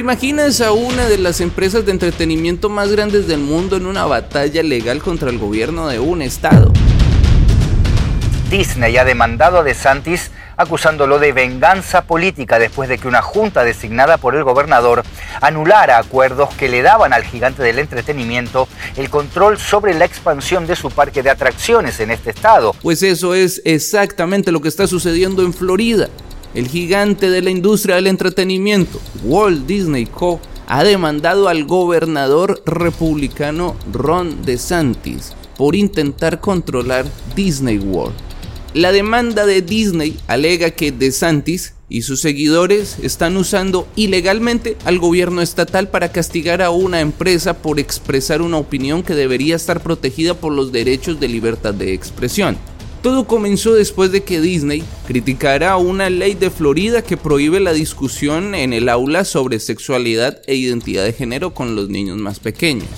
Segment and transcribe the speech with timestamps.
[0.00, 4.62] imaginas a una de las empresas de entretenimiento más grandes del mundo en una batalla
[4.62, 6.72] legal contra el gobierno de un estado?
[8.50, 14.16] Disney ha demandado a DeSantis acusándolo de venganza política después de que una junta designada
[14.16, 15.04] por el gobernador
[15.40, 20.76] anulara acuerdos que le daban al gigante del entretenimiento el control sobre la expansión de
[20.76, 22.74] su parque de atracciones en este estado.
[22.80, 26.08] Pues eso es exactamente lo que está sucediendo en Florida.
[26.54, 33.76] El gigante de la industria del entretenimiento, Walt Disney Co., ha demandado al gobernador republicano
[33.92, 38.14] Ron DeSantis por intentar controlar Disney World.
[38.72, 45.42] La demanda de Disney alega que DeSantis y sus seguidores están usando ilegalmente al gobierno
[45.42, 50.52] estatal para castigar a una empresa por expresar una opinión que debería estar protegida por
[50.52, 52.56] los derechos de libertad de expresión.
[53.02, 58.54] Todo comenzó después de que Disney criticara una ley de Florida que prohíbe la discusión
[58.54, 62.90] en el aula sobre sexualidad e identidad de género con los niños más pequeños.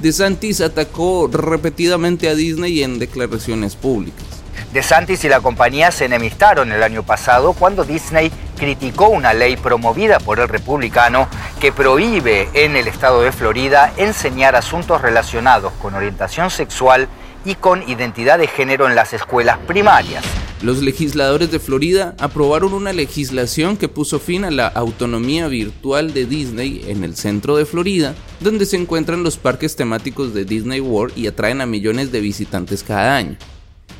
[0.00, 4.24] DeSantis atacó repetidamente a Disney en declaraciones públicas.
[4.72, 10.18] DeSantis y la compañía se enemistaron el año pasado cuando Disney criticó una ley promovida
[10.18, 11.28] por el republicano
[11.60, 17.06] que prohíbe en el estado de Florida enseñar asuntos relacionados con orientación sexual
[17.44, 20.24] y con identidad de género en las escuelas primarias.
[20.62, 26.24] Los legisladores de Florida aprobaron una legislación que puso fin a la autonomía virtual de
[26.24, 31.18] Disney en el centro de Florida, donde se encuentran los parques temáticos de Disney World
[31.18, 33.36] y atraen a millones de visitantes cada año.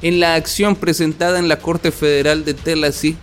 [0.03, 3.17] En la acción presentada en la Corte Federal de Tennessee,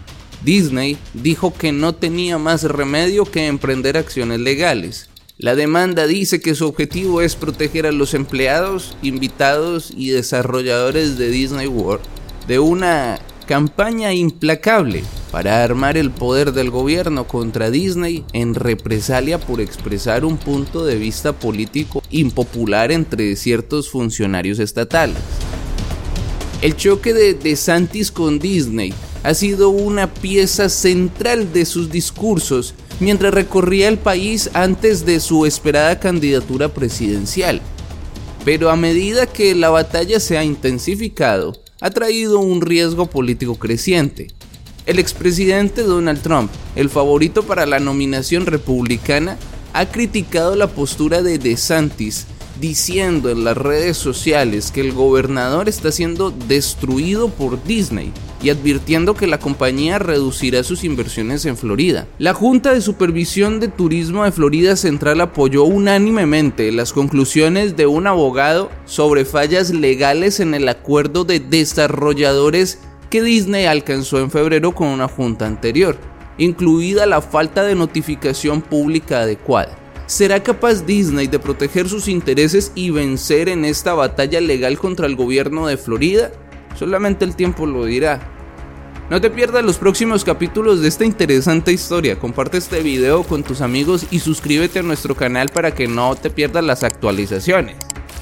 [0.43, 5.09] Disney dijo que no tenía más remedio que emprender acciones legales.
[5.41, 11.29] La demanda dice que su objetivo es proteger a los empleados, invitados y desarrolladores de
[11.29, 12.03] Disney World
[12.45, 19.61] de una campaña implacable para armar el poder del gobierno contra Disney en represalia por
[19.61, 25.15] expresar un punto de vista político impopular entre ciertos funcionarios estatales.
[26.61, 28.93] El choque de DeSantis con Disney
[29.23, 35.45] ha sido una pieza central de sus discursos mientras recorría el país antes de su
[35.45, 37.61] esperada candidatura presidencial.
[38.45, 44.27] Pero a medida que la batalla se ha intensificado, ha traído un riesgo político creciente.
[44.85, 49.37] El expresidente Donald Trump, el favorito para la nominación republicana,
[49.73, 52.25] ha criticado la postura de DeSantis
[52.59, 59.15] diciendo en las redes sociales que el gobernador está siendo destruido por Disney y advirtiendo
[59.15, 62.07] que la compañía reducirá sus inversiones en Florida.
[62.17, 68.07] La Junta de Supervisión de Turismo de Florida Central apoyó unánimemente las conclusiones de un
[68.07, 72.79] abogado sobre fallas legales en el acuerdo de desarrolladores
[73.09, 75.97] que Disney alcanzó en febrero con una junta anterior,
[76.37, 79.75] incluida la falta de notificación pública adecuada.
[80.05, 85.15] ¿Será capaz Disney de proteger sus intereses y vencer en esta batalla legal contra el
[85.15, 86.31] gobierno de Florida?
[86.79, 88.21] Solamente el tiempo lo dirá.
[89.09, 92.17] No te pierdas los próximos capítulos de esta interesante historia.
[92.17, 96.29] Comparte este video con tus amigos y suscríbete a nuestro canal para que no te
[96.29, 97.75] pierdas las actualizaciones.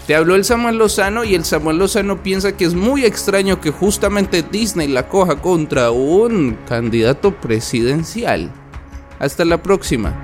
[0.07, 3.69] Te habló el Samuel Lozano y el Samuel Lozano piensa que es muy extraño que
[3.69, 8.51] justamente Disney la coja contra un candidato presidencial.
[9.19, 10.19] Hasta la próxima.